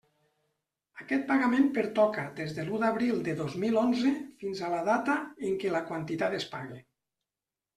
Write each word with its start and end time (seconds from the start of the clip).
Aquest 1.01 1.25
pagament 1.31 1.67
pertoca 1.75 2.23
des 2.39 2.55
de 2.59 2.65
l'u 2.69 2.79
d'abril 2.85 3.21
de 3.27 3.35
dos 3.41 3.59
mil 3.65 3.77
onze 3.83 4.15
fins 4.41 4.63
a 4.65 4.71
la 4.77 4.83
data 4.91 5.19
en 5.51 5.61
què 5.65 5.75
la 5.77 5.83
quantitat 5.91 6.41
es 6.41 6.49
pague. 6.57 6.83